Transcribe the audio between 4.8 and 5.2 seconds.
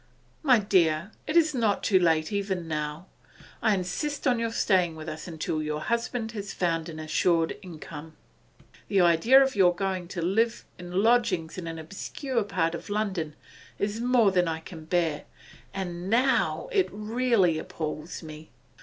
with